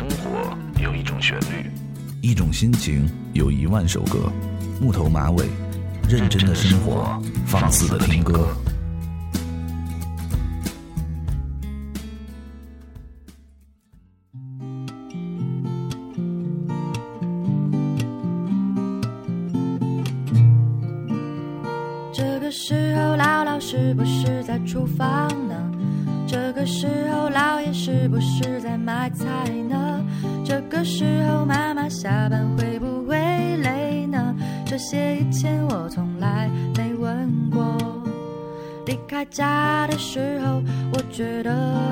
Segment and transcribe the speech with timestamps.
[0.00, 1.70] 生活有一种旋律，
[2.22, 4.32] 一种心情有一万首歌。
[4.80, 5.44] 木头马尾，
[6.08, 8.48] 认真的生活，放肆的听歌。
[22.10, 25.54] 这个时候，姥姥是不是在厨房呢？
[26.26, 29.26] 这个时候，姥爷是不是在买菜
[39.30, 40.62] 家的时候，
[40.92, 41.50] 我觉得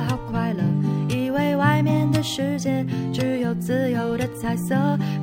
[0.08, 0.62] 好快乐，
[1.08, 4.74] 以为外面的世界只有自由的彩色。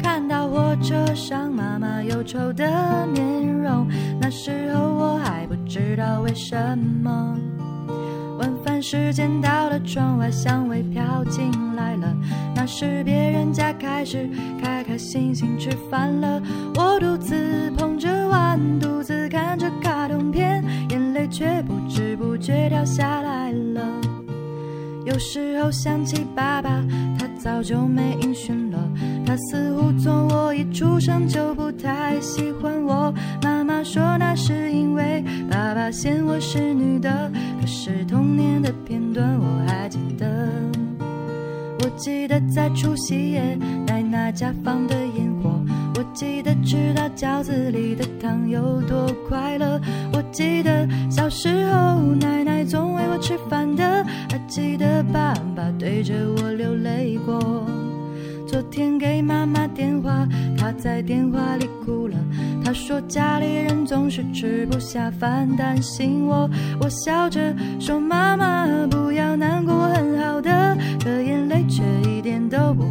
[0.02, 3.23] 看到火车上妈妈忧愁的面
[3.62, 3.88] 容，
[4.20, 6.56] 那时候我还不知道为什
[7.04, 7.38] 么。
[8.40, 12.14] 晚饭时间到了，窗外香味飘进来了。
[12.54, 14.30] 那时别人家开始
[14.61, 16.42] 开开心心吃饭了，
[16.76, 17.45] 我独自
[25.66, 26.69] 有时候想起爸爸，
[27.17, 28.77] 他早就没音讯了。
[29.25, 33.11] 他似乎从我一出生就不太喜欢我。
[33.41, 37.31] 妈妈说那是因为爸爸嫌我是女的。
[37.59, 40.47] 可是童年的片段我还记得。
[41.80, 45.49] 我记得在除夕夜奶奶家放的烟火，
[45.95, 49.81] 我记得吃到饺子里的糖有多快乐，
[50.13, 51.99] 我记得小时候
[56.06, 57.66] 着我流泪过。
[58.48, 62.16] 昨天给妈妈电话，她在电话里哭了。
[62.64, 66.48] 她说家里人总是吃不下饭，担心我。
[66.80, 70.78] 我笑着说妈妈不要难过，很好的。
[71.03, 72.83] 可眼泪却一点都不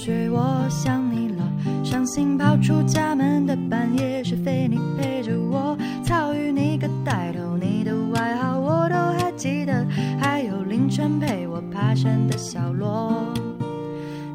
[0.00, 1.44] 小雪，我想你了。
[1.84, 5.76] 伤心跑出家门的半夜，是非你陪着我。
[6.02, 9.86] 草与你个带头，你的外号我都还记得。
[10.18, 13.12] 还有凌晨陪我爬山的小罗。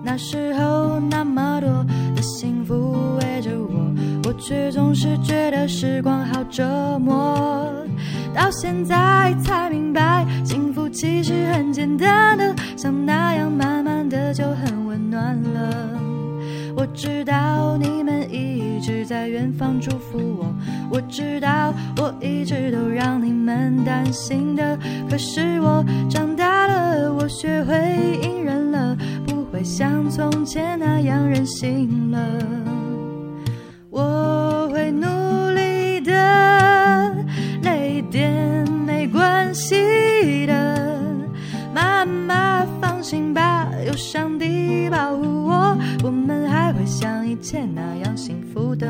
[0.03, 1.67] 那时候那么多
[2.15, 3.91] 的幸福围着我，
[4.25, 7.67] 我却总是觉得时光好折磨。
[8.35, 12.34] 到现在才明白，幸福其实很简单
[20.37, 20.53] 我，
[20.91, 24.77] 我知道我一直都让你们担心的。
[25.09, 27.75] 可是我长大了，我学会
[28.21, 28.97] 隐忍了，
[29.27, 32.19] 不会像从前那样任性了。
[33.89, 35.05] 我会努
[35.51, 37.15] 力的，
[37.61, 40.99] 累一点没关系的。
[41.73, 48.87] 妈妈放心吧，有上帝保护我，我们还会像以前那样幸福的，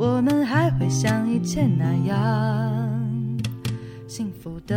[0.00, 3.38] 我们还会像以前那样
[4.08, 4.74] 幸福的。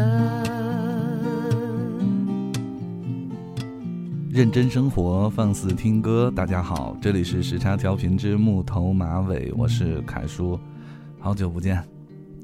[4.30, 6.30] 认真生活，放肆听歌。
[6.36, 10.60] 大家好，这里是时差调频之木头马尾，我是凯叔，
[11.22, 11.82] 好久不见。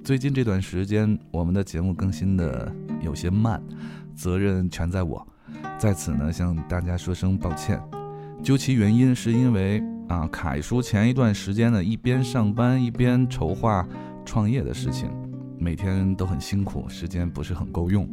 [0.01, 3.61] 最近这段时间，我们的节目更新的有些慢，
[4.15, 5.27] 责任全在我，
[5.77, 7.77] 在此呢向大家说声抱歉。
[8.41, 13.87] 究其原因，是因为啊，凯叔前一段时间呢，一边上班一边筹划
[14.25, 15.07] 创业的事情，
[15.57, 18.09] 每天都很辛苦，时间不是很够用。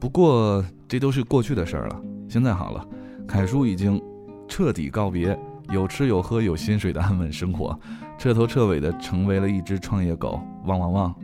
[0.00, 2.02] 不过这都是过去的事儿了。
[2.28, 2.84] 现在好了，
[3.26, 4.02] 凯叔已经
[4.48, 5.38] 彻底告别
[5.70, 7.78] 有吃有喝有薪水的安稳生活，
[8.18, 11.14] 彻头彻尾的成为了一只创业狗，汪汪汪！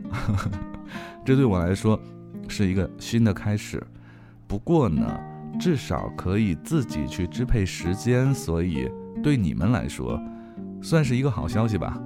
[1.25, 1.99] 这对我来说
[2.47, 3.85] 是一个新的开始。
[4.47, 5.05] 不过呢，
[5.59, 8.89] 至少可以自己去支配时间，所以
[9.21, 10.21] 对你们来说
[10.81, 11.99] 算是一个好消息吧。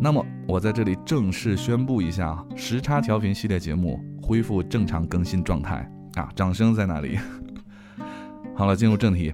[0.00, 6.28] 那么我在这里正式宣布一下，时差调频系列节目恢复正常更新状态啊！
[6.34, 7.18] 掌声在哪里？
[8.54, 9.32] 好了，进入正题。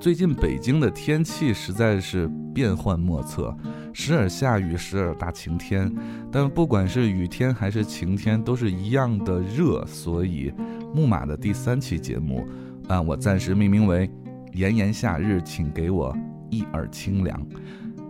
[0.00, 3.54] 最近北京的天气实在是变幻莫测，
[3.92, 5.94] 时而下雨，时而大晴天。
[6.32, 9.84] 但不管是雨天还是晴天，都是一样的热。
[9.84, 10.50] 所以，
[10.94, 12.46] 木马的第三期节目，
[12.88, 14.10] 啊，我暂时命名为
[14.52, 16.16] “炎炎夏日，请给我
[16.50, 17.40] 一耳清凉”。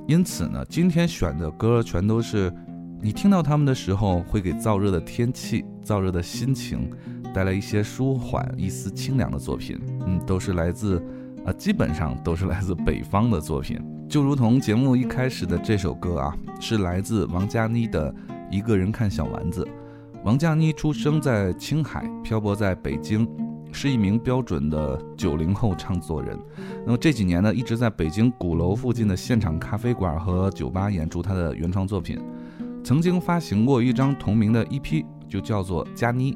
[0.06, 2.52] 因此呢，今天选的歌全都是
[3.00, 6.90] 你听到他们的时候，会给燥热的天气、燥热的心情
[7.32, 9.78] 带来一些舒缓、一丝清凉的作品。
[10.06, 11.02] 嗯，都是来自。
[11.46, 18.12] 啊，基本上 都是来自北方的作品，就如同节目一开始的这首歌啊，是来自王佳妮的
[18.50, 19.64] 《一个人看小丸子》。
[20.22, 23.26] 王佳妮出生在青海，漂泊在北京，
[23.72, 26.38] 是一名标准的九零后唱作人。
[26.84, 32.18] 那么这几年呢，一直在北京鼓楼附近的现场咖啡馆和酒吧演出他的原创作品，
[32.82, 36.32] 曾经发行过一张同名的 EP，就叫做《佳妮》。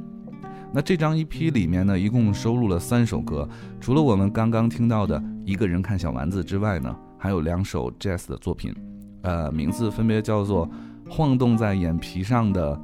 [0.73, 3.49] 那这张 EP 里面呢，一共收录了三首歌，
[3.81, 8.75] 除了我们刚刚听到的一个人看小丸子之外呢，还有两首 Jazz 的作品，
[9.23, 10.67] 呃，名字分别叫做
[11.09, 12.81] 《晃动在眼皮上的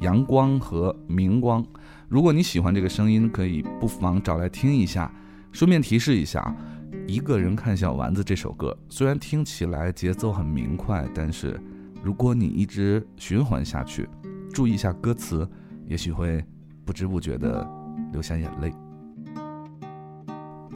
[0.00, 1.62] 阳光》和《明光》。
[2.08, 5.12] 如果你喜欢这个声音，可以不妨找来听一下。
[5.52, 6.54] 顺便提示一下，
[7.08, 11.60] 《一个人看小丸子》这首歌虽然听起来节奏很明快，但是
[12.02, 14.08] 如果你一直循环下去，
[14.52, 15.48] 注意一下歌词，
[15.86, 16.44] 也许会。
[16.88, 17.68] 不知不觉的
[18.12, 18.72] 流下眼泪。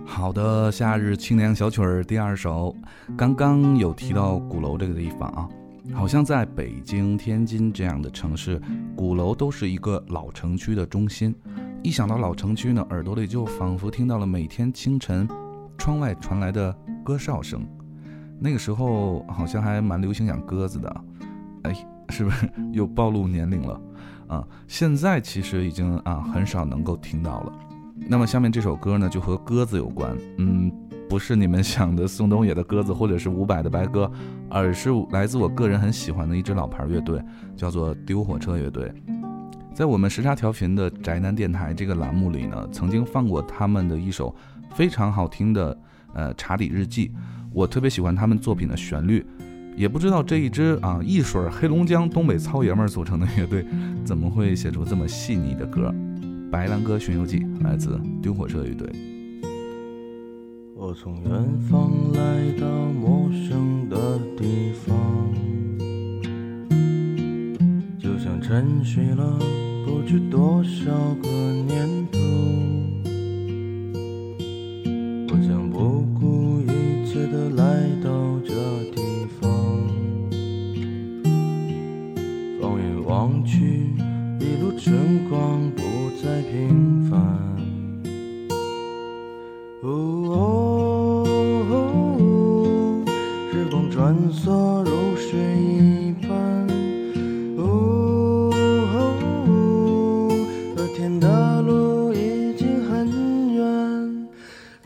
[0.04, 2.76] 好的，夏日清凉小曲儿第二首，
[3.16, 5.48] 刚刚有提到鼓楼这个地方啊，
[5.92, 8.60] 好像在北京、天津这样的城市，
[8.96, 11.34] 鼓楼都是一个老城区的中心。
[11.82, 15.26] 一想到老城区呢，耳朵里就仿佛听到了每天清晨
[15.76, 16.72] 窗外传来的
[17.04, 17.66] 鸽哨声。
[18.38, 21.04] 那个时候好像还蛮流行养鸽子的，
[21.62, 21.74] 哎，
[22.08, 23.80] 是不是又暴露年龄了？
[24.28, 27.52] 啊，现在其实已经啊很少能够听到了。
[28.08, 30.16] 那么下面这首歌呢，就和鸽子有关。
[30.38, 30.72] 嗯，
[31.12, 34.10] 不是你们想的宋冬野的鸽子，或者是伍佰的白鸽，
[34.48, 37.22] 而是来自我个人很喜欢的一支老牌乐队，
[37.54, 38.90] 叫做丢火车乐队。
[39.74, 44.34] 在我们时差调频的宅男电台这个栏目里呢，曾经放过他们的一首
[44.74, 45.78] 非常好听的
[46.14, 47.12] 呃查理日记。
[47.52, 49.22] 我特别喜欢他们作品的旋律。
[49.76, 53.66] 也不知道这一支啊一水黑龙江东北糙爷们儿组成的乐队，
[54.02, 55.94] 怎么会写出这么细腻的歌？
[56.50, 58.90] 《白兰鸽巡游记》来自丢火车乐队。
[60.84, 65.32] 我从远方来到陌生的地方，
[68.00, 69.38] 就像沉睡了
[69.86, 70.90] 不知多少
[71.22, 72.18] 个年头。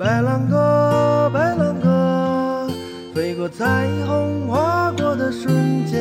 [0.07, 2.69] 白兰鸽，白兰鸽，
[3.13, 6.01] 飞过彩虹划过的瞬间。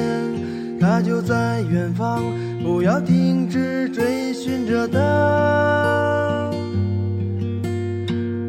[0.79, 2.21] 它就在远方，
[2.63, 6.51] 不要停止追寻着它。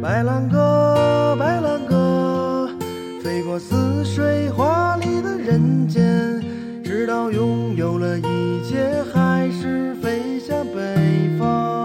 [0.02, 2.68] 白兰鸽，白兰鸽，
[3.24, 6.38] 飞过似水华丽的人间，
[6.84, 11.75] 直到拥有了一切，还是飞向北方。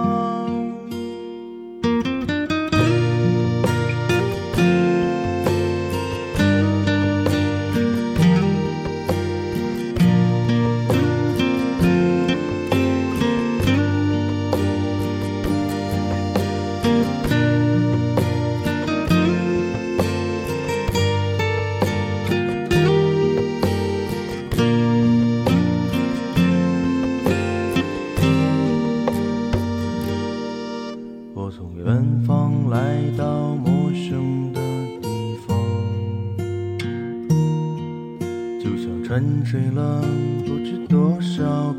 [39.11, 40.01] 沉睡了
[40.45, 41.73] 不知多少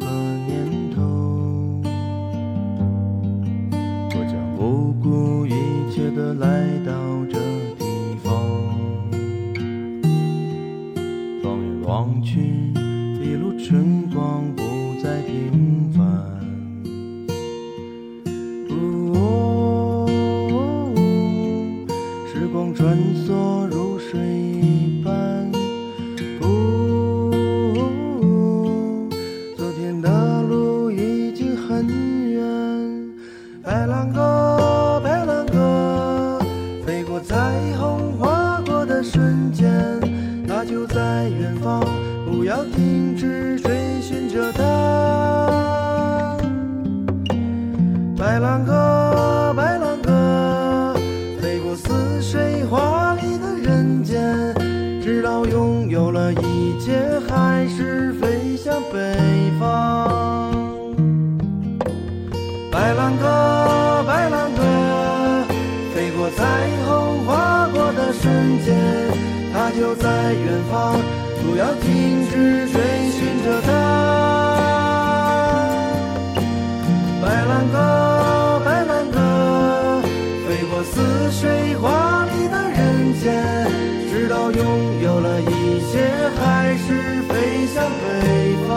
[87.28, 88.72] 飞向北方。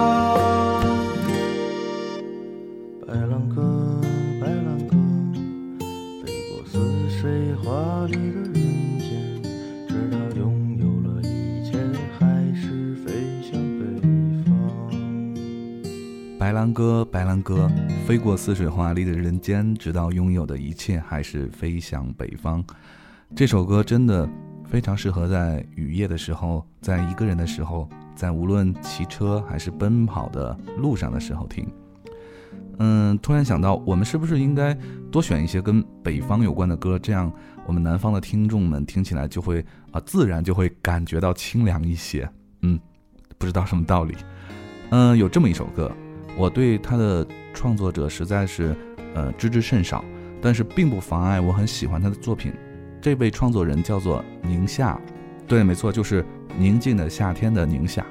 [3.07, 4.01] 白兰鸽，
[4.41, 4.95] 白兰鸽，
[6.23, 8.53] 飞过似水华丽的人
[8.99, 9.41] 间，
[9.87, 11.77] 直到拥有了一切，
[12.17, 13.83] 还是飞向北
[14.45, 14.53] 方。
[16.39, 17.69] 白兰鸽，白兰鸽，
[18.05, 22.63] 飞过似水华丽的人间，直到拥有的一切还是飞向北方。
[23.35, 24.29] 这首歌真的
[24.65, 31.67] 非常适合在雨夜的时候，在一个人的时候，在无论骑车还是奔跑的路上的时候听。
[32.79, 34.77] 嗯，突然想到，我们是不是应该
[35.11, 37.31] 多选一些跟北方有关的歌，这样
[37.65, 42.29] 我们南方的听众们听起来就会啊，自然就会感觉到清凉一些。
[42.63, 42.79] 嗯，
[43.37, 44.15] 不知道什么道理。
[44.89, 45.89] 嗯，有这么一首歌，
[46.37, 48.75] 我对他的创作者实在是
[49.13, 50.03] 呃知之甚少，
[50.41, 52.51] 但是并不妨碍我很喜欢他的作品。
[53.01, 54.99] 这位创作人叫做宁夏，
[55.47, 56.25] 对，没错，就是
[56.57, 58.05] 宁静的夏天的宁夏。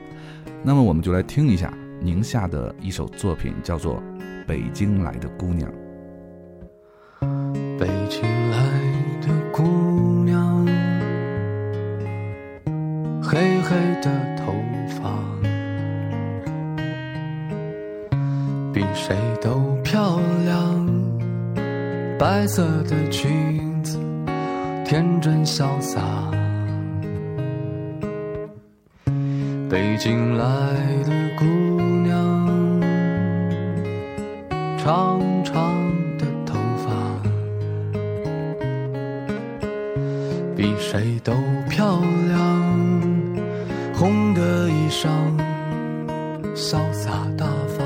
[0.63, 3.97] 那么我们就来听一下宁夏的一首作品，叫做
[4.47, 5.71] 《北京来的姑娘》。
[7.79, 8.59] 北京来
[9.21, 9.63] 的姑
[10.25, 10.67] 娘，
[13.23, 14.55] 黑黑的头
[14.89, 15.11] 发，
[18.73, 20.87] 比谁都漂亮。
[22.19, 23.99] 白色的裙子，
[24.85, 26.01] 天真潇洒。
[29.75, 30.45] 北京来
[31.05, 31.45] 的姑
[32.05, 32.81] 娘，
[34.79, 35.53] 长长
[36.17, 36.93] 的头发。
[40.55, 41.33] 比谁都
[41.69, 43.03] 漂亮，
[43.93, 45.09] 红的衣裳，
[46.55, 47.85] 潇洒大方，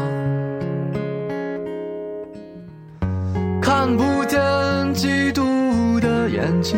[3.63, 4.39] 看不见
[4.95, 6.77] 嫉妒的眼睛，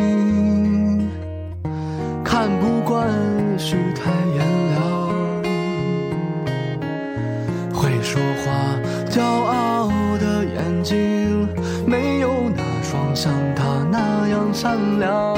[14.60, 15.34] 善良。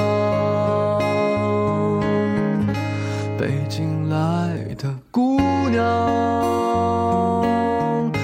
[3.39, 4.17] 北京来
[4.77, 5.39] 的姑
[5.69, 5.81] 娘，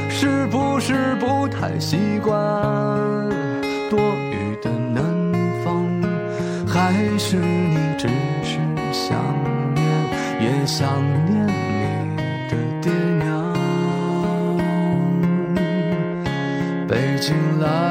[0.10, 2.36] 是不是不太习惯
[3.90, 5.02] 多雨的南
[5.64, 5.88] 方？
[6.68, 8.10] 还是你只
[8.44, 8.60] 是
[8.92, 9.18] 想
[9.74, 9.88] 念，
[10.42, 10.86] 也想
[11.26, 11.48] 念
[12.18, 12.92] 你的爹
[13.24, 13.26] 娘？
[16.90, 17.89] 北京来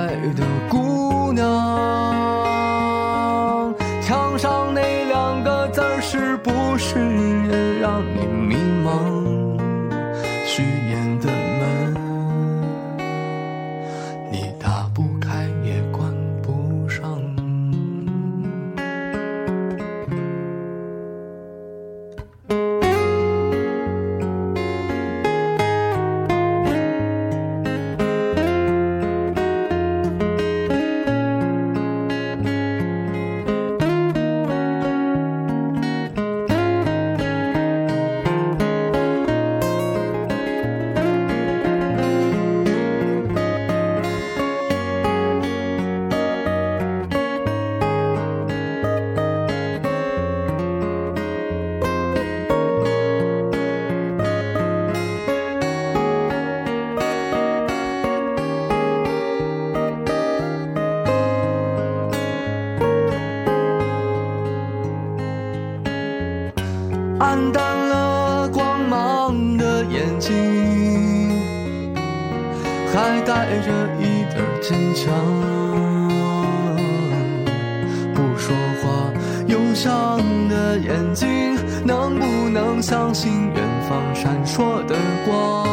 [80.69, 83.57] 的眼睛，能不能相信远
[83.89, 84.95] 方闪烁的
[85.25, 85.67] 光？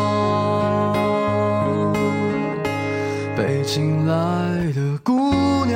[3.35, 4.15] 北京来
[4.73, 5.75] 的姑娘，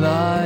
[0.00, 0.37] 北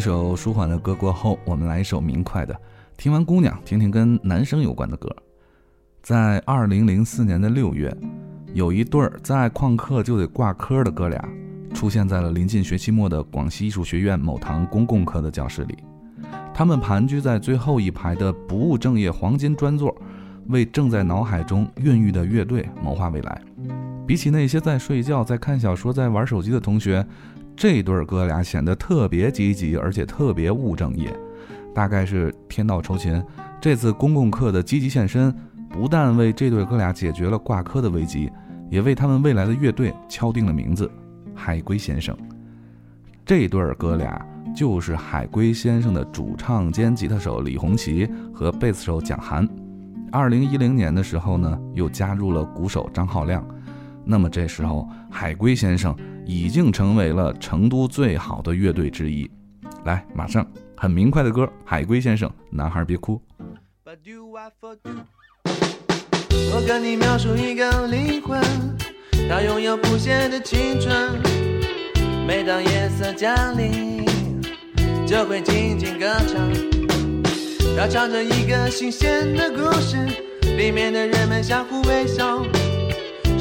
[0.00, 2.58] 一首舒缓的歌过后，我们来一首明快的。
[2.96, 5.14] 听完姑娘，听听跟男生有关的歌。
[6.02, 7.94] 在二零零四年的六月，
[8.54, 11.22] 有一对儿在旷课就得挂科的哥俩，
[11.74, 15.76] 出现在了临近学期末的广西艺术学院某堂公共课的教室里。
[16.54, 19.94] 他们盘踞在最后一排的不务正业黄金专座，
[20.46, 23.42] 为正在脑海中孕育的乐队谋划未来。
[24.06, 27.06] 比起那些在睡觉、在看小说、在玩手机的同学，
[27.60, 31.14] 这对儿哥俩显得特别积极，而且特别务正业。
[31.74, 33.22] 大概是天道酬勤，
[33.60, 35.30] 这次公共课的积极现身，
[35.68, 38.32] 不但为这对哥俩解决了挂科的危机，
[38.70, 40.90] 也为他们未来的乐队敲定了名字——
[41.36, 42.16] 海龟先生。
[43.26, 44.26] 这对儿哥俩
[44.56, 49.46] 就是海龟先生的主唱兼吉他手李红旗和贝斯手蒋涵。
[50.10, 53.46] 二零一零年的时候呢，又加入了鼓手张浩亮。
[54.02, 55.94] 那么这时候，海龟先生
[56.26, 59.30] 已经成为了成都最好的乐队之一。
[59.84, 60.46] 来，马上
[60.76, 63.20] 很明快的歌，《海龟先生》，男孩别哭。
[63.84, 64.90] But do I for do？
[66.52, 68.40] 我跟你描述一个灵魂，
[69.28, 71.12] 它拥有不懈的青春。
[72.26, 74.04] 每当夜色降临，
[75.06, 76.50] 就会静静歌唱。
[77.76, 79.96] 它唱着一个新鲜的故事，
[80.42, 82.44] 里面的人们相互微笑。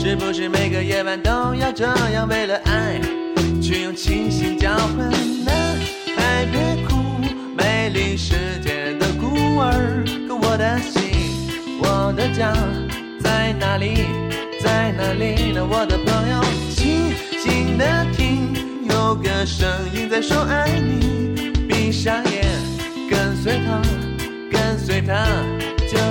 [0.02, 3.02] 是不是每个夜晚都要这样，为了爱，
[3.62, 5.12] 去用清醒交换？
[5.44, 5.76] 男
[6.16, 6.96] 孩别哭，
[7.58, 9.28] 美丽世界的孤
[9.60, 11.04] 儿，可我的心，
[11.82, 12.54] 我的家
[13.22, 14.06] 在哪里？
[14.64, 15.68] 在哪里呢？
[15.70, 16.42] 我的朋友，
[16.74, 18.56] 静静的听，
[18.90, 21.52] 有个声音在说爱你。
[21.68, 22.46] 闭上眼，
[23.10, 23.82] 跟随他，
[24.50, 25.28] 跟随他，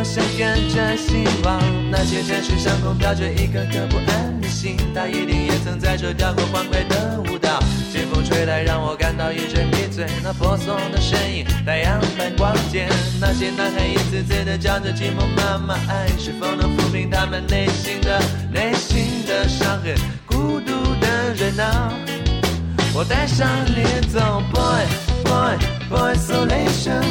[0.08, 1.60] 想跟着希望。
[1.90, 7.62] 那些城市上空飘着一颗颗不安的心，它一定也曾在这跳过欢快的舞蹈。
[7.92, 10.06] 清风吹来，让我感到一阵迷醉。
[10.24, 12.88] 那婆娑的身影，太阳般光洁。
[13.20, 18.18] 那些男孩一次次的叫着寂寞妈妈，爱是否能抚平他们内心的
[18.50, 19.94] 内心的伤痕？
[20.24, 21.92] 孤独的人啊。
[22.94, 24.84] 我带上你走，boy
[25.24, 25.56] boy
[25.88, 27.02] boy，solation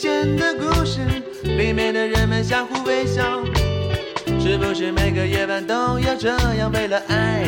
[0.00, 1.00] 线的故事，
[1.42, 3.42] 里面的人们相互微笑。
[4.38, 7.42] 是不是每个夜晚都要这样，为了爱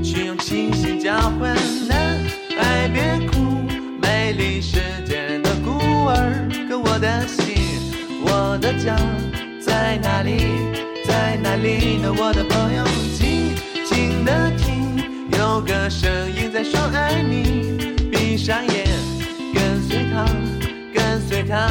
[0.00, 1.56] 去用清醒交换？
[1.88, 2.20] 男
[2.56, 3.66] 孩别哭，
[4.00, 7.56] 美丽世界的孤儿，可我的心，
[8.22, 8.96] 我的家
[9.60, 10.36] 在哪里？
[11.04, 12.14] 在哪里呢？
[12.16, 12.84] 我的朋友，
[13.18, 14.96] 静静的听，
[15.36, 17.96] 有个声音在说爱你。
[18.12, 18.87] 闭上眼，
[21.48, 21.68] 他，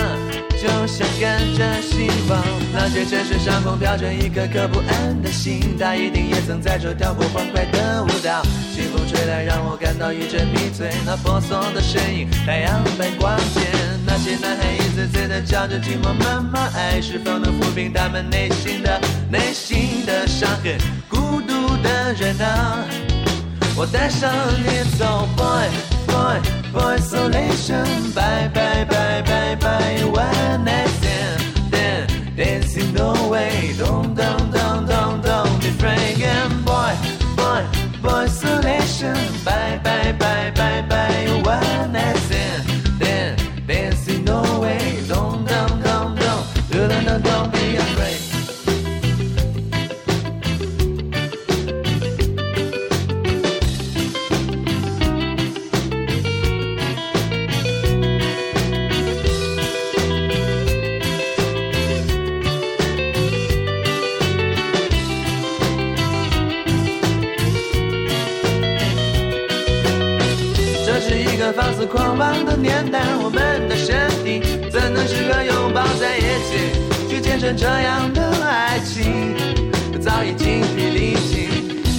[0.57, 2.43] 就像跟着希望。
[2.73, 8.41] 那些城市上空飘着一颗颗不安的心，他一定也曾在这跳过欢快的舞蹈。
[8.73, 10.89] 清风吹来，让我感到一阵迷醉。
[11.05, 13.61] 那婆娑的身影，太阳般光洁。
[14.05, 20.77] 那些男孩一次次的叫着寂寞妈妈，爱是否能抚平他们内心的内心的伤痕？
[21.07, 22.83] 孤独的人啊。
[23.75, 25.69] 我带上你走，boy
[26.07, 26.39] boy
[26.71, 28.12] for isolation.
[28.13, 30.03] Bye, bye, bye, bye, bye.
[30.03, 33.73] One night stand, then dancing no way.
[33.77, 36.21] Don't, don't, don't, don't, don't be afraid.
[36.21, 36.93] And boy,
[37.36, 37.63] boy,
[38.01, 39.15] boy, isolation.
[39.45, 41.41] Bye, bye, bye, bye, bye.
[41.43, 42.16] One night
[72.17, 76.71] 往的年代，我们的身体怎能适合拥抱在一起，
[77.08, 79.36] 去见证这样的爱情？
[80.01, 81.49] 早已精疲力尽，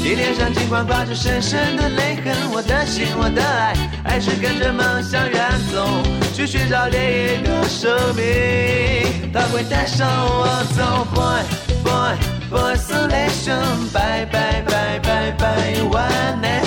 [0.02, 5.38] 你脸上尽管挂着深深的泪痕，我的心，我的爱，还是跟着梦想远
[5.72, 5.86] 走，
[6.34, 11.42] 去寻找另一个生命，它会带上我走，boy
[11.84, 12.16] boy
[12.50, 16.57] boy isolation，拜拜拜拜拜，one night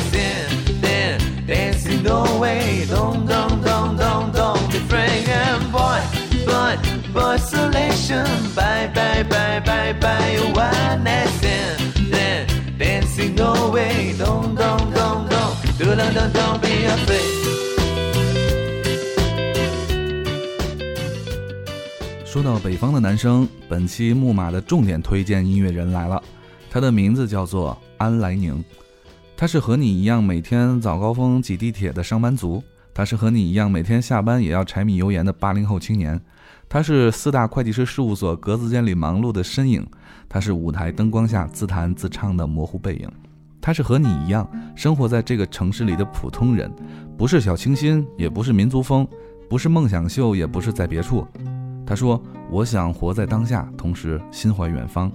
[22.26, 26.24] 说到北方的男生，本期木马的重点推荐音乐人来了，
[26.70, 28.64] 他的名字叫做安来宁。
[29.36, 36.20] 他是和你一样每天早高峰挤地铁的上班族，他是和你一样每天下班也要柴米油盐的八零后青年，
[36.70, 39.86] 他是四大会计师事务所格子间里忙碌的身影，
[40.30, 43.12] 他是舞台灯光下自弹自唱的模糊背影，
[43.62, 46.74] 他是和你一样生活在这个城市里的普通人，
[47.16, 49.08] 不是小清新，也不是民族风，
[49.48, 51.26] 不是梦想秀，也不是在别处。
[51.86, 55.12] 他说：“我想活在当下，同时心怀远方。”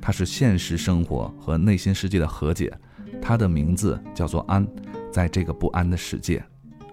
[0.00, 2.72] 他是现实生活和内心世界的和解。
[3.20, 4.66] 他的名字叫做安，
[5.10, 6.42] 在这个不安的世界，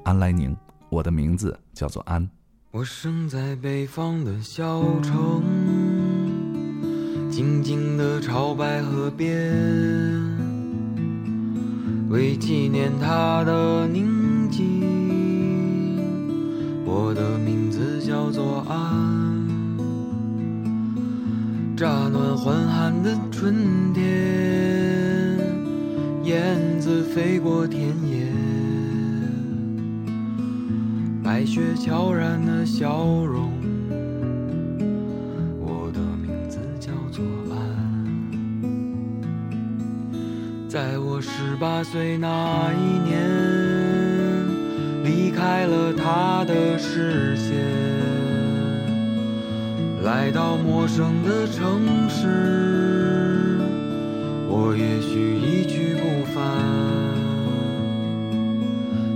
[0.03, 0.55] 安来宁，
[0.89, 2.27] 我的名字叫做安。
[2.71, 5.41] 我生在北方的小城，
[7.31, 10.36] 静静的朝白河边，
[12.09, 14.63] 为纪念他的宁静，
[16.85, 19.45] 我的名字叫做安。
[21.75, 24.03] 乍暖还寒的春天，
[26.23, 28.31] 燕子飞过田野，
[31.21, 33.56] 白雪悄然的笑容。
[40.69, 43.23] 在我十八岁那一年，
[45.01, 47.55] 离开了他的视线。
[50.03, 53.57] 来到陌生的城市，
[54.49, 56.43] 我也许一去不返。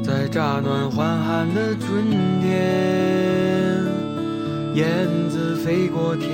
[0.01, 2.09] 在乍暖还寒的春
[2.41, 3.83] 天，
[4.73, 6.29] 燕子飞过田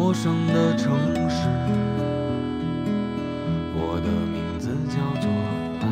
[0.00, 0.90] 陌生的城
[1.28, 1.46] 市。
[3.76, 5.30] 我的名字叫做
[5.82, 5.86] 安。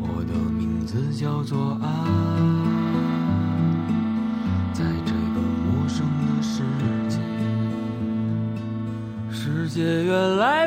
[0.00, 1.84] 我的名字叫做安，
[4.72, 6.62] 在这个陌生的世
[7.08, 7.18] 界，
[9.28, 10.57] 世界原来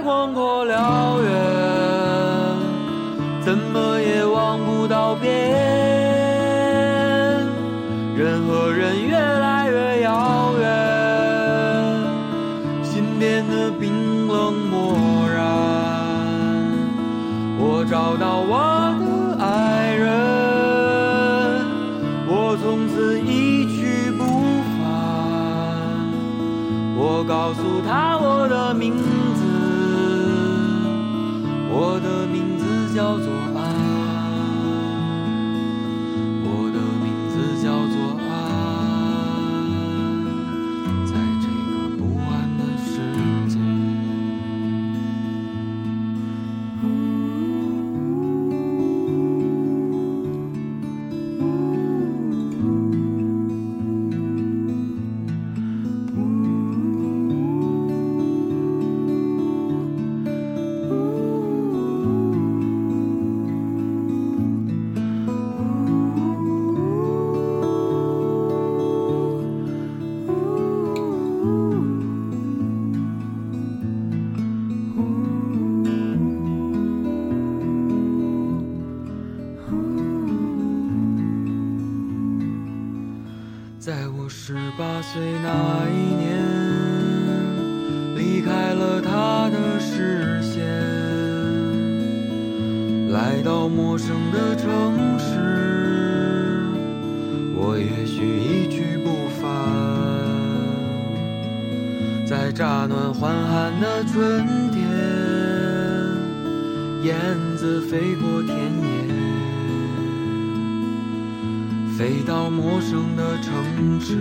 [112.23, 114.17] 到陌生的城市，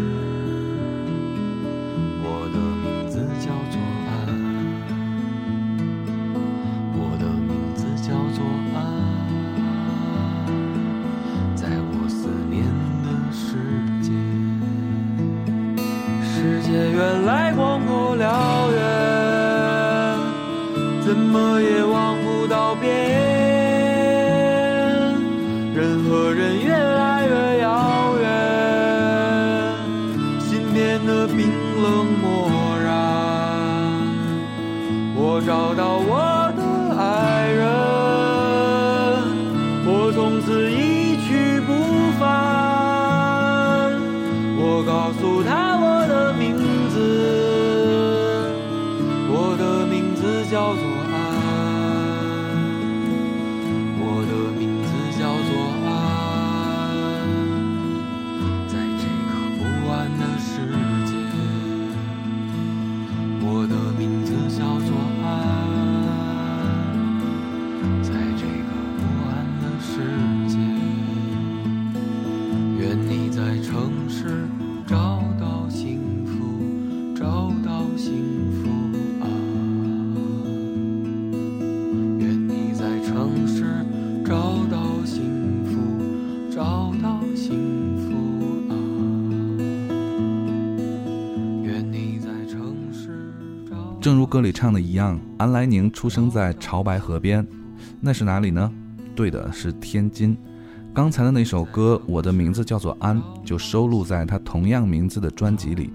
[35.41, 36.40] 找到我。
[94.31, 97.45] 歌里唱的一样，安来宁出生在潮白河边，
[98.01, 98.73] 那是哪里呢？
[99.17, 100.39] 对的，是天津。
[100.95, 105.91] 刚才的那首歌《我的名字叫做安》就收录在他同样名字的专辑里。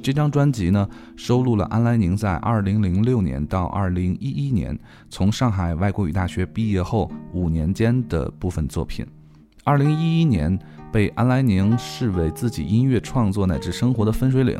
[0.00, 4.78] 这张专辑呢，收录了安来宁在2006年到2011年
[5.10, 9.04] 从上海外国语大学毕业后五年间的部分作品。
[9.64, 10.56] 2011年
[10.92, 14.56] 被安来宁视为自己音乐创作乃至生活的分水岭。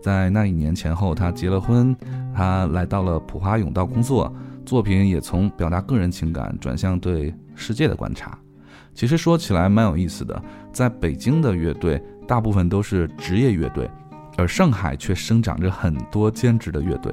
[0.00, 1.94] 在那一年前后，他结了婚，
[2.34, 4.32] 他来到了普华永道工作，
[4.64, 8.38] 作品也从表达个人情感转向对世界的观察。
[8.94, 13.88] 其实说起来蛮有意思的，在北京的乐队大部分都是职业乐队，
[14.36, 17.12] 而上海却生长着很多兼职的乐队。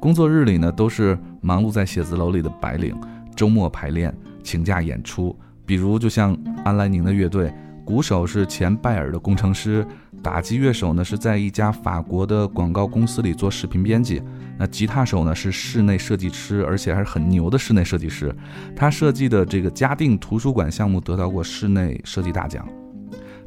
[0.00, 2.96] 工作日里呢，都是忙碌在写字楼里的白领，
[3.36, 4.12] 周末排练、
[4.42, 5.36] 请假演出。
[5.64, 7.52] 比如，就像安来宁的乐队，
[7.84, 9.86] 鼓手是前拜耳的工程师，
[10.22, 14.22] 打击乐手呢是在一家法国的广告公司里做视频编辑。
[14.58, 18.34] 那吉他手呢是室内设计师，而且还是很牛的室内设计师。
[18.76, 22.68] 他设计的这个嘉定图书馆项目得到过室内设计大奖。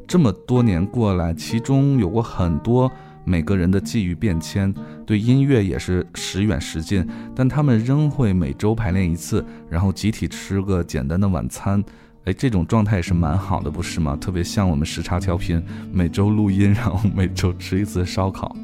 [0.06, 2.90] 这么多年过来，其中有过很多
[3.24, 4.74] 每个人的际遇变迁，
[5.06, 11.82] 对音乐也是时远时近，但他们仍会每周排练一次，然后集体吃个简单的晚餐。
[12.24, 14.16] 哎，这种状态也是蛮好的，不是吗？
[14.18, 18.56] 特别像我们时差调频，每周录音，然后每周吃一次烧烤。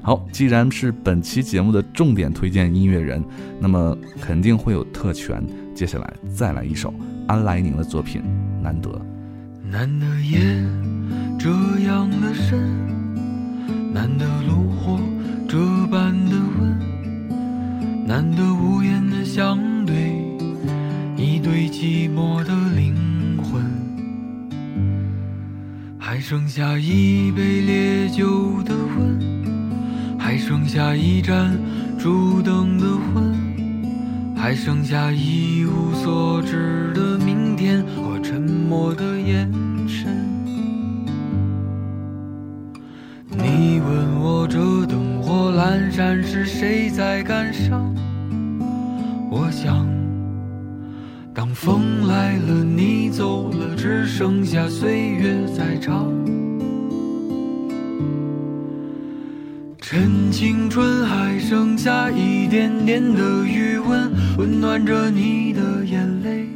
[0.00, 3.24] 好，既然是本期节目的重点推荐音乐人，
[3.58, 5.42] 那么肯定会有特权。
[5.74, 6.94] 接下来再来一首
[7.26, 8.22] 安来宁的作品
[8.62, 8.90] 《难得》。
[9.68, 10.38] 难得夜
[11.36, 11.50] 这
[11.88, 12.60] 样的深，
[13.92, 15.00] 难得炉火
[15.48, 15.58] 这
[15.90, 20.23] 般的温，难得无言的相对，
[21.16, 22.94] 一对寂寞的灵
[23.42, 23.62] 魂。
[25.98, 31.58] 还剩下一杯烈酒的温，还剩下一盏
[31.98, 33.34] 烛灯的昏，
[34.36, 39.50] 还剩下一无所知的明天和沉默的眼
[39.88, 40.06] 神。
[43.30, 47.92] 你问我这灯火阑珊是谁在感伤？
[49.30, 49.86] 我想，
[51.34, 56.06] 当风来了，你走了，只剩下岁月在唱。
[59.80, 66.46] 趁青春还剩下一点点的余温，温暖着你的眼泪。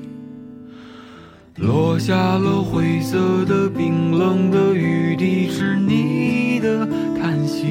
[1.56, 6.86] 落下了灰色的、冰冷的雨滴，是你的
[7.20, 7.66] 叹息。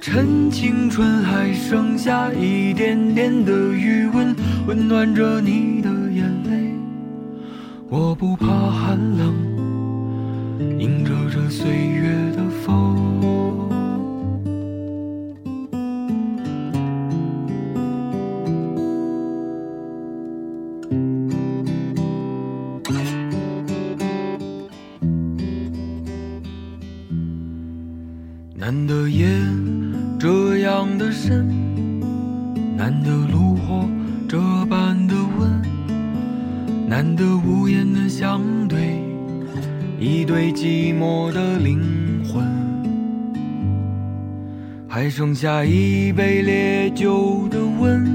[0.00, 4.34] 趁青春还剩下一点点的余温，
[4.68, 6.74] 温暖着你的眼泪。
[7.88, 9.34] 我不怕寒冷，
[10.78, 13.47] 迎着这岁月的风。
[45.18, 48.06] 剩下一杯烈酒的温，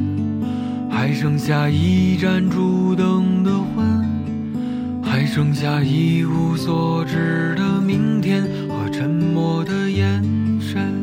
[0.90, 10.24] 还剩下一盏烛灯的昏，还剩下一无所知的明天和沉默的眼
[10.62, 10.94] 神。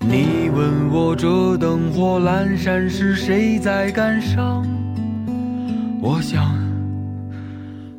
[0.00, 4.66] 你问我这灯火阑珊是谁在感伤？
[6.00, 6.42] 我想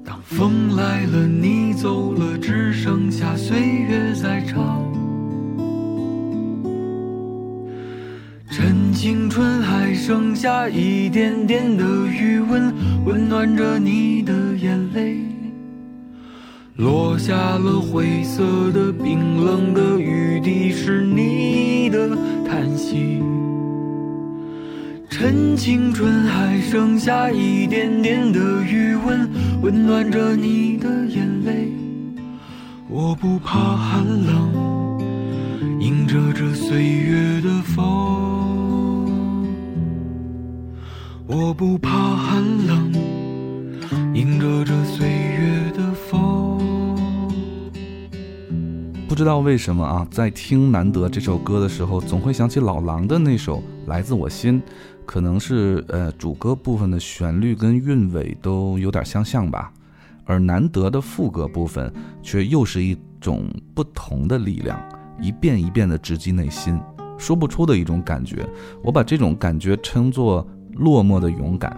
[0.04, 2.35] 当风来了，你走了。
[10.46, 12.72] 下一点点的余温，
[13.04, 15.18] 温暖着你的眼泪。
[16.76, 22.16] 落下了灰色的、冰冷的雨滴，是你的
[22.48, 23.24] 叹息。
[25.10, 29.28] 趁青春还剩下一点点的余温，
[29.64, 31.74] 温暖着你的眼泪。
[32.88, 35.00] 我不怕寒冷，
[35.80, 38.35] 迎着这岁月的风。
[41.28, 42.94] 我不怕寒冷，
[44.14, 46.62] 迎着这岁月的风。
[49.08, 53.58] 不知道为什么啊，在听《难得》这首歌的时候，总会想起老狼的那首
[53.88, 54.62] 《来自我心》，
[55.04, 59.74] 可能是呃主歌部分的旋律跟韵尾都有点相像吧，
[60.26, 64.80] 而难得的副歌部分却又是一种不同的力量，
[65.20, 66.80] 一遍一遍的直击内心，
[67.18, 68.48] 说不出的一种感觉。
[68.84, 71.76] 我把这种感觉称作落寞的勇敢。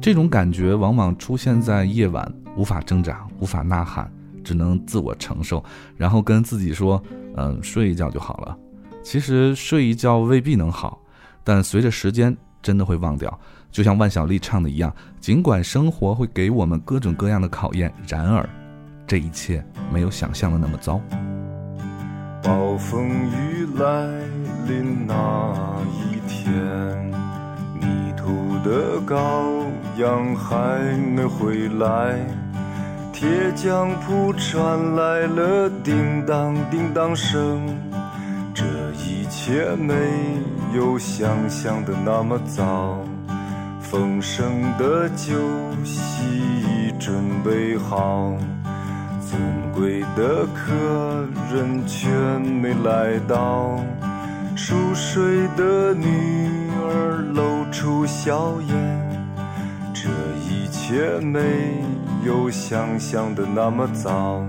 [0.00, 4.10] 这种感觉往往出现在夜晚，无法挣扎，无法呐喊。
[4.44, 5.64] 只能自我承受，
[5.96, 7.02] 然后跟自己说
[7.36, 8.56] ：“嗯，睡一觉就好了。”
[9.02, 11.00] 其实睡一觉未必能好，
[11.42, 13.40] 但随着时间真的会忘掉。
[13.72, 18.48] 就像万晓利唱的一样：“尽管生活会给我们各种各样的考验，然而
[19.04, 21.00] 这一切没有想象的那么糟。”
[22.40, 24.06] 暴风雨来
[24.68, 27.12] 临那一天，
[28.66, 29.14] 的羔
[29.96, 30.82] 羊还
[31.14, 32.18] 没回来。
[33.12, 37.78] 铁匠铺传来了叮当叮当声，
[38.52, 39.94] 这一切没
[40.74, 42.98] 有想象的那么早。
[43.80, 44.44] 丰盛
[44.76, 45.32] 的酒
[45.84, 48.34] 席已准备好，
[49.20, 49.40] 尊
[49.72, 50.74] 贵的客
[51.54, 53.78] 人却没来到。
[54.56, 56.55] 熟睡的女
[57.70, 58.74] 出笑颜，
[59.92, 60.08] 这
[60.40, 61.40] 一切没。
[62.24, 64.44] 有想象的那么早，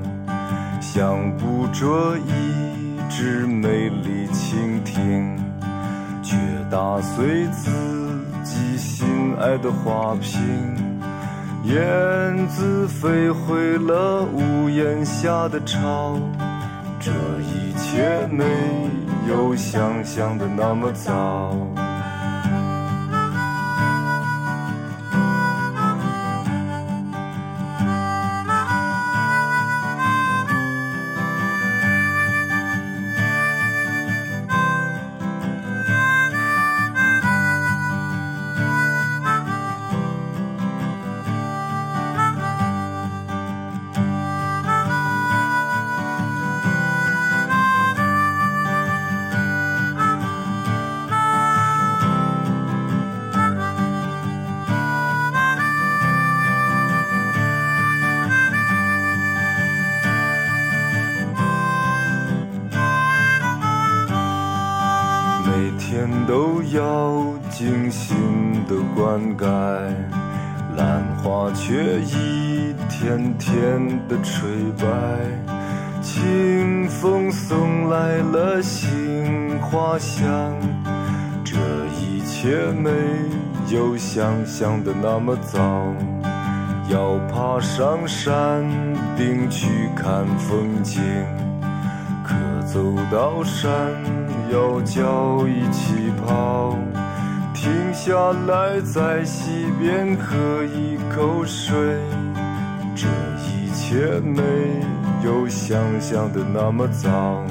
[0.81, 5.37] 想捕捉一只美丽蜻蜓，
[6.23, 6.35] 却
[6.71, 7.69] 打碎自
[8.43, 9.07] 己心
[9.39, 10.41] 爱的花瓶。
[11.65, 16.19] 燕子飞回了屋檐下的巢，
[16.99, 18.43] 这一切没
[19.29, 21.55] 有想象的那么早。
[67.57, 68.15] 精心
[68.67, 69.47] 的灌溉，
[70.77, 74.47] 兰花却一天天的垂
[74.77, 74.85] 败。
[75.99, 80.53] 清风送来了杏花香，
[81.43, 81.57] 这
[81.99, 82.91] 一切没
[83.75, 85.59] 有想象的那么糟。
[86.87, 88.69] 要爬上山
[89.17, 91.01] 顶去看风景，
[92.23, 92.35] 可
[92.67, 92.79] 走
[93.11, 93.73] 到山
[94.51, 96.66] 腰脚一起跑。
[97.59, 98.13] 停下
[98.45, 101.75] 来，在溪边喝一口水。
[102.95, 103.07] 这
[103.41, 104.43] 一切没
[105.25, 107.43] 有想象的那么糟。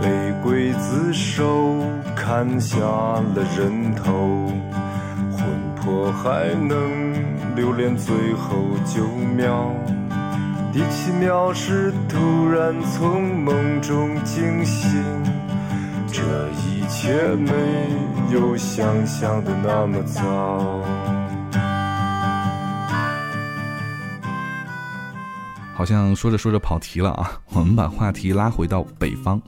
[0.00, 0.08] 被
[0.42, 1.76] 刽子手
[2.16, 4.50] 砍下了人头，
[5.30, 5.44] 魂
[5.76, 8.56] 魄还能留恋最后
[8.86, 9.06] 九
[9.36, 9.70] 秒。
[10.72, 15.04] 第七秒时，突然从梦中惊醒。
[16.10, 16.22] 这
[16.64, 17.52] 一切没
[18.30, 20.84] 有想象的那么糟。
[25.74, 27.32] 好像说着说着跑题了啊！
[27.52, 29.40] 我们把话题拉回到北方，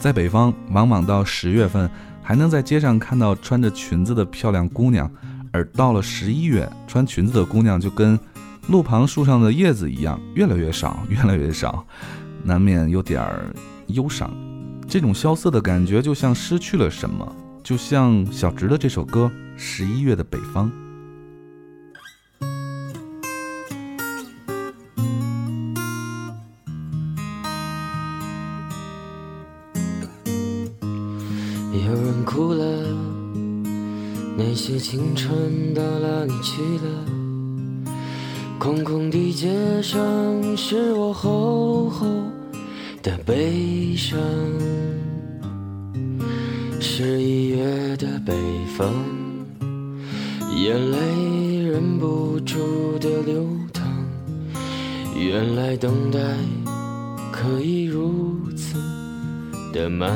[0.00, 1.88] 在北方，往往到十月份
[2.22, 5.08] 还能在街上看到穿着裙子的漂亮姑娘，
[5.52, 8.18] 而到了十一月，穿裙子的姑娘就跟
[8.68, 11.84] 路旁树上的叶子一样，越来越少，越来越少，
[12.42, 13.54] 难免有点儿
[13.88, 14.28] 忧伤。
[14.88, 19.28] 这种萧瑟的感觉，就像失去了什么，就像小直的这首歌
[19.60, 20.70] 《十一月的北方》。
[31.72, 32.64] 有人哭了，
[34.38, 37.92] 那些青春到哪里去了？
[38.60, 42.06] 空空的街上是我厚厚
[43.02, 44.16] 的悲伤。
[48.76, 48.92] 方，
[50.54, 50.98] 眼泪
[51.62, 53.82] 忍不住的流淌。
[55.16, 56.18] 原来等待
[57.32, 58.74] 可以如此
[59.72, 60.10] 的漫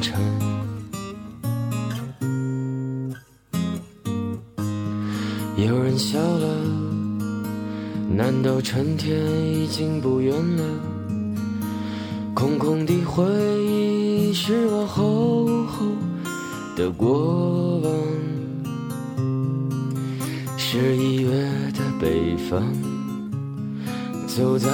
[0.00, 0.18] 长。
[5.58, 6.46] 有人笑了，
[8.16, 9.14] 难道春天
[9.52, 10.64] 已经不远了？
[12.32, 13.22] 空空的回
[13.66, 15.57] 忆是我后
[16.78, 17.92] 的过往。
[20.56, 21.30] 十一月
[21.72, 22.62] 的北方，
[24.28, 24.70] 走在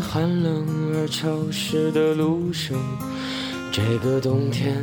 [0.00, 2.78] 寒冷而潮湿的路上，
[3.72, 4.80] 这个冬天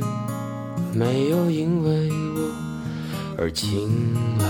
[0.94, 2.52] 没有因为我
[3.38, 3.90] 而晴
[4.38, 4.48] 朗。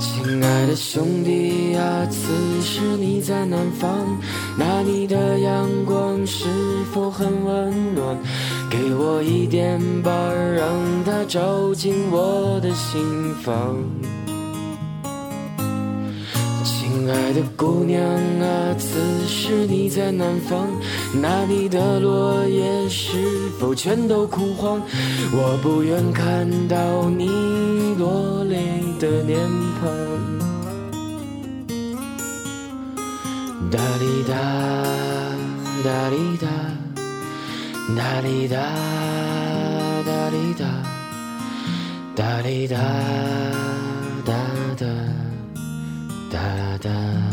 [0.00, 3.88] 亲爱的兄弟啊，此时你在南方，
[4.58, 6.46] 那里的阳光是
[6.92, 8.16] 否很温暖？
[8.70, 10.10] 给我一点吧，
[10.56, 13.76] 让它照进我的心房。
[16.64, 20.66] 亲爱的姑娘啊，此时你在南方，
[21.22, 23.16] 那里的落叶是
[23.58, 24.80] 否全都枯黄？
[25.32, 27.26] 我不愿看到你
[27.98, 29.40] 落泪的脸
[29.80, 29.88] 庞。
[33.70, 34.34] 哒哩哒，
[35.84, 36.48] 哒哩哒，
[37.96, 38.56] 哒哩哒，
[40.04, 40.66] 哒哩哒，
[42.14, 42.76] 哒哩哒，
[44.26, 44.34] 哒
[44.76, 44.86] 哒，
[46.30, 46.38] 哒
[46.82, 47.27] 哒。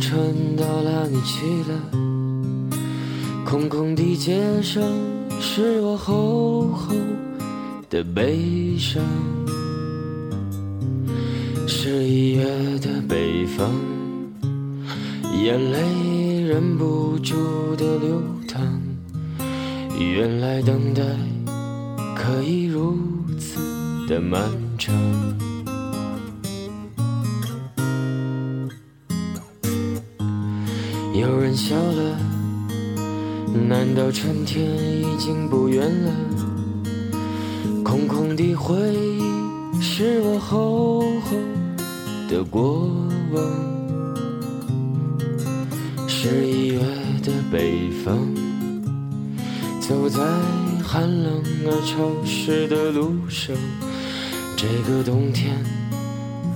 [0.00, 1.78] 春到哪里去了？
[3.44, 4.82] 空空的街上
[5.40, 6.94] 是我厚厚
[7.88, 9.02] 的悲伤。
[11.66, 12.44] 十一月
[12.78, 13.70] 的北方，
[15.42, 17.34] 眼泪忍不住
[17.76, 18.60] 的流淌。
[19.98, 21.02] 原来等待
[22.14, 22.96] 可以如
[23.38, 23.58] 此
[24.08, 24.48] 的漫
[24.78, 24.94] 长。
[31.12, 32.16] 有人笑了，
[33.68, 36.12] 难道春天已经不远了？
[37.84, 41.36] 空空的回忆是我厚厚
[42.28, 42.88] 的过
[43.32, 43.42] 往。
[46.06, 46.80] 十一月
[47.24, 48.16] 的北方，
[49.80, 50.20] 走在
[50.84, 53.56] 寒冷而潮湿的路上，
[54.56, 55.56] 这个冬天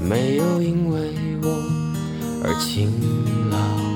[0.00, 1.11] 没有因为
[1.42, 1.48] 我
[2.44, 2.88] 而晴
[3.50, 3.93] 朗。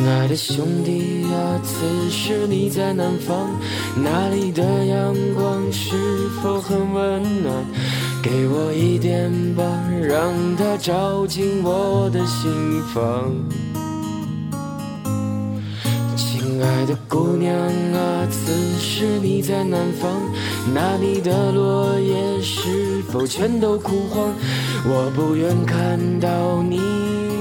[0.00, 3.50] 亲爱的兄弟啊，此时你在南方，
[4.02, 5.94] 那里的阳光是
[6.42, 7.54] 否很温暖？
[8.22, 9.62] 给我一点吧，
[10.02, 12.50] 让它照进我的心
[12.94, 13.30] 房。
[16.16, 20.10] 亲爱的姑娘啊，此时你在南方，
[20.72, 24.32] 那里的落叶是否全都枯黄？
[24.86, 26.80] 我不愿看到你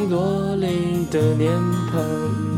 [0.10, 0.68] 落泪
[1.10, 1.49] 的脸
[1.89, 2.49] 庞。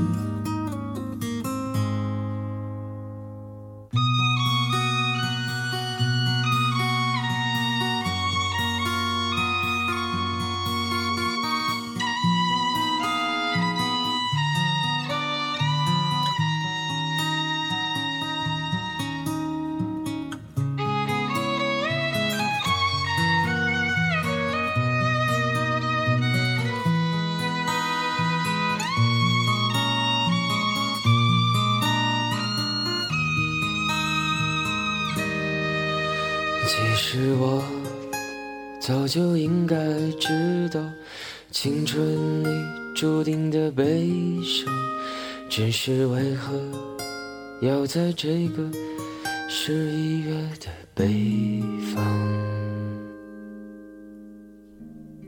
[38.79, 39.75] 早就应该
[40.19, 40.81] 知道，
[41.51, 42.47] 青春里
[42.95, 44.09] 注定的悲
[44.43, 44.73] 伤，
[45.49, 46.53] 只是为何
[47.61, 48.69] 要在这个
[49.47, 51.61] 十一月的北
[51.93, 52.03] 方？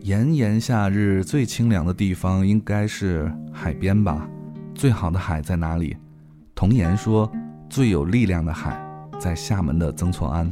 [0.01, 4.27] 炎炎夏日，最清凉的地方应该是海边吧？
[4.73, 5.95] 最好的海在哪里？
[6.55, 7.31] 童言说，
[7.69, 8.83] 最有力量的海
[9.19, 10.51] 在厦门的曾厝垵。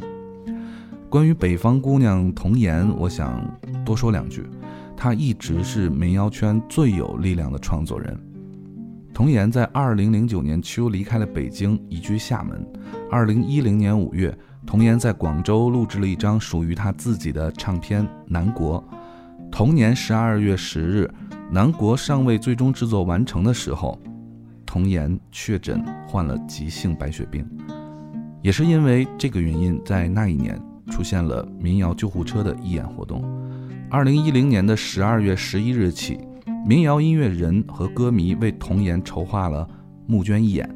[1.11, 3.45] 关于北方姑娘童颜，我想
[3.83, 4.49] 多说两句。
[4.95, 8.17] 她一直是民谣圈最有力量的创作人。
[9.13, 12.65] 童颜在二零零九年秋离开了北京，移居厦门。
[13.11, 14.33] 二零一零年五月，
[14.65, 18.81] 童颜在广州录制了一张属于他自己的唱片《南国》。
[19.51, 21.13] 同年十二月十日，
[21.51, 23.99] 南国尚未最终制作完成的时候，
[24.65, 27.45] 童颜确诊患了急性白血病。
[28.41, 30.57] 也是因为这个原因，在那一年
[30.89, 33.23] 出现了民谣救护车的义演活动。
[33.89, 36.17] 二零一零年的十二月十一日起，
[36.65, 39.67] 民谣音乐人和歌迷为童颜筹划了
[40.07, 40.69] 募捐义演。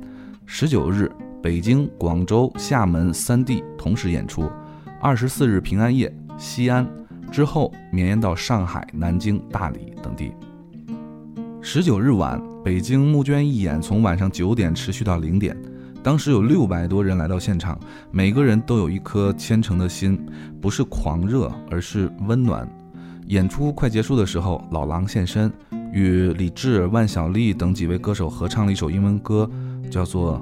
[0.46, 4.50] 十九日，北京、广州、厦门三地同时演出。
[5.02, 6.88] 二十四日平安夜，西安。
[7.32, 10.32] 之后绵延到上海、南京、大理等地。
[11.62, 15.58] 十九日晚，北京募捐义演从晚上九点持续到零点，
[16.06, 17.80] 当时有六百多人来到现场，
[18.12, 20.24] 每个人都有一颗虔诚的心，
[20.62, 22.70] 不是狂热，而是温暖。
[23.26, 25.52] 演出快结束的时候，老狼现身，
[25.92, 29.50] 与李志、万晓利等几位歌手合唱了一首英文歌，
[29.90, 30.40] 叫做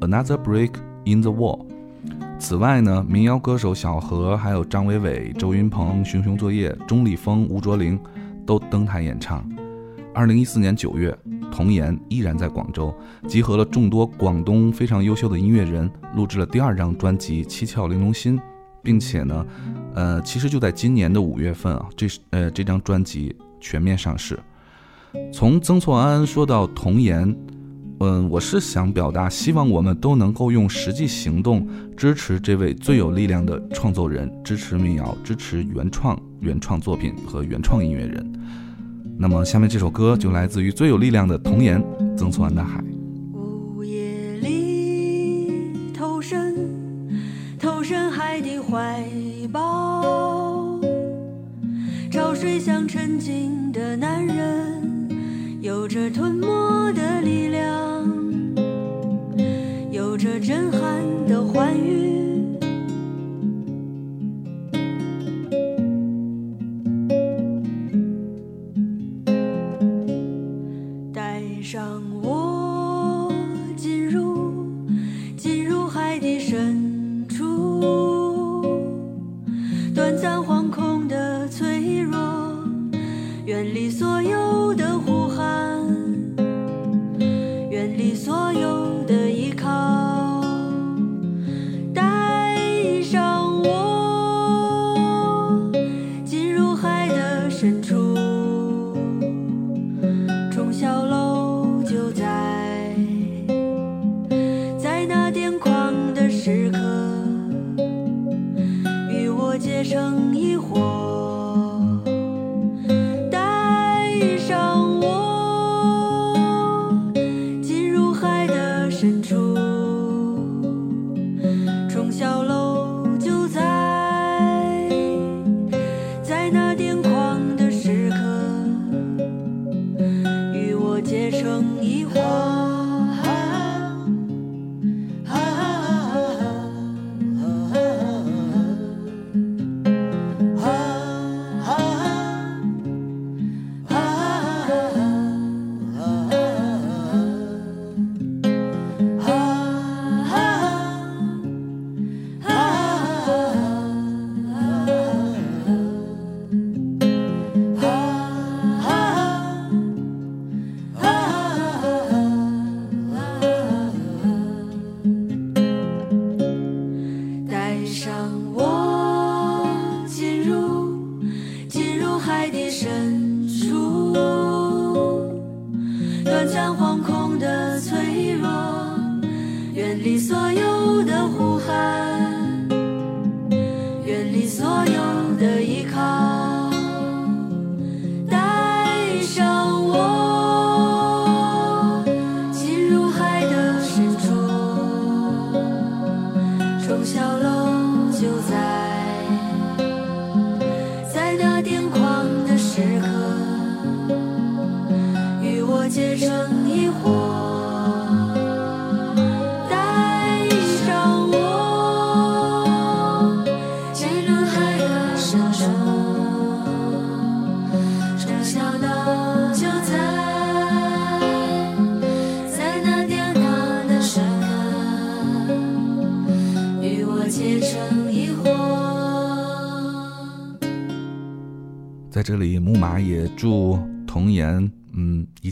[0.06, 0.72] 《Another Break
[1.06, 1.60] in the Wall》。
[2.38, 7.98] 此外呢，民谣歌手小何、还有张伟伟、周云鹏、熊熊作业、钟立风、吴卓林
[8.44, 9.42] 都登台演唱。
[10.12, 11.16] 二零一四年九月，
[11.56, 12.94] 童颜依然在广州，
[13.26, 18.38] 集合了众多广东非常优秀的音乐人，录制了第二张专辑《七窍玲珑心》，
[18.82, 19.46] 并且呢，
[19.94, 24.38] 呃，其实就在今年的五月份啊，这是呃这张专辑全面上市。
[25.32, 27.34] 从曾厝垵说到童颜。
[28.00, 38.32] 嗯，我是想表达，希望我们都能够用实际行动支持这位最有力量的创作人，支持民谣，支持原创原创作品和原创音乐人。
[39.18, 41.82] 那么，下面这首歌就来自于最有力量的童颜，
[42.16, 42.80] 《曾厝垵的海》。
[43.32, 45.50] 午夜里
[45.94, 46.54] 投身
[47.58, 49.02] 投身海的怀
[49.50, 50.78] 抱，
[52.10, 55.08] 潮水像沉静的男人，
[55.62, 57.64] 有着吞没的力量。
[59.90, 62.25] 有着震撼的欢愉，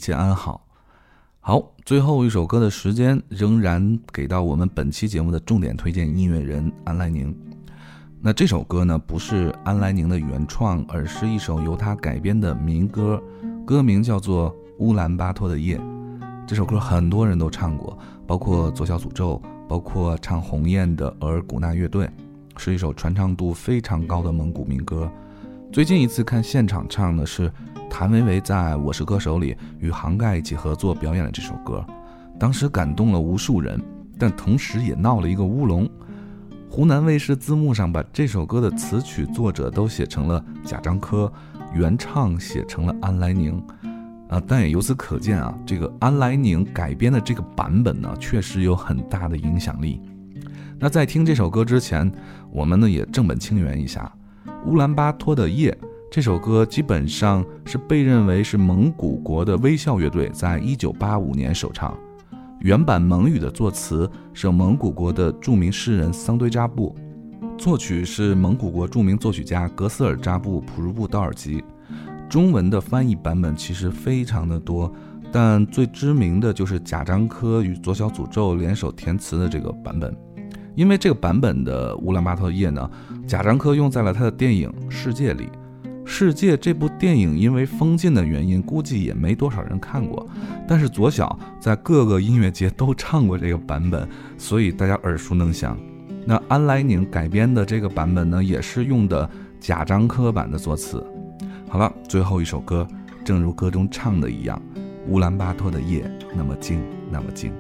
[0.05, 0.61] 切安好。
[1.40, 7.34] 好，最后一首歌的时间仍然给到我们本期节目的重点推荐音乐人安来宁。
[8.20, 13.18] 那这首歌呢，不是安来宁的原创，而是一首由他改编的民歌，
[13.64, 15.78] 歌名叫做《乌兰巴托的夜》。
[16.46, 22.11] 这首歌很多人都唱过，包括左小诅咒，包括唱《鸿雁》的额尔古纳乐队，
[22.59, 25.11] 是一首传唱度非常高的蒙古民歌。
[25.72, 27.50] 最近一次看现场唱的是
[27.97, 31.86] 谭维维在《我是歌手》里与杭盖一起合作表演了这首歌，
[32.40, 33.80] 当时感动了无数人，
[34.18, 35.88] 但同时也闹了一个乌龙。
[36.68, 41.32] 湖南卫视字幕上把这首歌的词曲作者都写成了贾樟柯，
[41.72, 43.62] 原唱写成了安来宁，
[44.28, 50.01] 啊，但也由此可见啊，这个安来宁改编的这个版本呢，确实有很大的影响力。
[50.80, 52.11] 那在听这首歌之前，
[52.51, 54.12] 我们呢也正本清源一下。
[54.66, 55.76] 乌兰巴托的夜
[56.14, 61.92] 这首歌基本上是被认为是蒙古国的微笑乐队在一九八五年首唱，
[62.60, 66.94] 原版蒙语的作词是蒙古国的著名诗人桑堆扎布，
[67.58, 71.64] 作曲是蒙古国著名作曲家格斯尔扎布普如布道尔吉。
[72.28, 74.88] 中文的翻译版本其实非常的多，
[75.32, 80.16] 但最知名的就是贾樟柯与左小诅咒联手填词的这个版本。
[80.76, 82.88] 因为这个版本的乌兰巴托夜呢，
[83.26, 85.46] 贾樟柯用在了他的电影《世界》里。
[86.07, 90.26] 《世界》这部电影因为封禁的原因，估计也没多少人看过。
[90.68, 95.76] 但是左小在各个音乐节都唱过这个版本，所以大家耳熟能详。
[96.26, 99.28] 那安来宁改编的这个版本呢，也是用的
[99.61, 101.05] 贾樟柯版的作词。
[101.68, 102.86] 好了，最后一首歌，
[103.24, 104.61] 正如歌中唱的一样，
[105.09, 106.80] 乌兰巴托的夜那么静，
[107.11, 107.52] 那么静。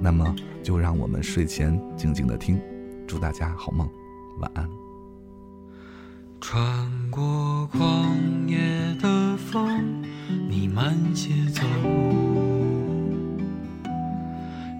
[0.00, 0.34] 那么
[0.64, 2.60] 就让我们睡前静静的听，
[3.06, 3.88] 祝大家好梦，
[4.40, 4.68] 晚安。
[6.40, 6.58] 穿
[7.12, 8.58] 过旷野
[8.98, 10.02] 的风，
[10.48, 11.60] 你慢些走。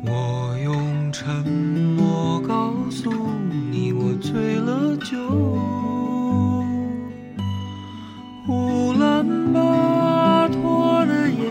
[0.07, 1.47] 我用沉
[1.95, 3.13] 默告诉
[3.71, 5.19] 你，我醉了酒。
[8.49, 11.45] 乌兰巴托的夜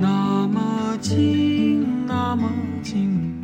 [0.00, 2.50] 那么静，那么
[2.82, 3.40] 静，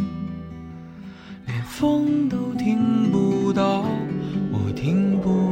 [1.47, 3.85] 连风都听不到，
[4.51, 5.44] 我听不